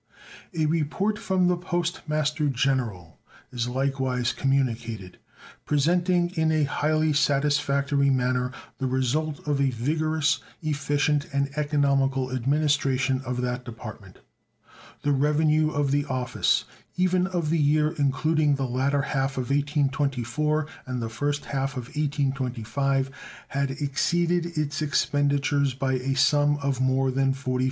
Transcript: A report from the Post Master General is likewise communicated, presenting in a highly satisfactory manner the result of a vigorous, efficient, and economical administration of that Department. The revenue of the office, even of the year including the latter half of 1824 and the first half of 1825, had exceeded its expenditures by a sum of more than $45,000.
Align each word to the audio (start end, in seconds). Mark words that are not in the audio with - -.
A 0.55 0.65
report 0.65 1.19
from 1.19 1.47
the 1.47 1.55
Post 1.55 2.01
Master 2.07 2.47
General 2.49 3.19
is 3.51 3.67
likewise 3.67 4.33
communicated, 4.33 5.19
presenting 5.63 6.31
in 6.31 6.51
a 6.51 6.63
highly 6.63 7.13
satisfactory 7.13 8.09
manner 8.09 8.51
the 8.79 8.87
result 8.87 9.47
of 9.47 9.61
a 9.61 9.69
vigorous, 9.69 10.39
efficient, 10.63 11.27
and 11.31 11.55
economical 11.55 12.31
administration 12.35 13.21
of 13.27 13.41
that 13.41 13.63
Department. 13.63 14.17
The 15.03 15.11
revenue 15.11 15.69
of 15.69 15.91
the 15.91 16.05
office, 16.05 16.65
even 16.97 17.27
of 17.27 17.51
the 17.51 17.59
year 17.59 17.91
including 17.91 18.55
the 18.55 18.65
latter 18.65 19.03
half 19.03 19.33
of 19.37 19.51
1824 19.51 20.65
and 20.87 20.99
the 20.99 21.09
first 21.09 21.45
half 21.45 21.73
of 21.77 21.89
1825, 21.89 23.11
had 23.49 23.69
exceeded 23.69 24.47
its 24.57 24.81
expenditures 24.81 25.75
by 25.75 25.93
a 25.93 26.15
sum 26.15 26.57
of 26.57 26.81
more 26.81 27.11
than 27.11 27.35
$45,000. 27.35 27.59